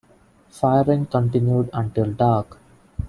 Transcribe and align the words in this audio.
Firing 0.49 1.05
continued 1.05 1.69
until 1.73 2.11
dark. 2.13 2.57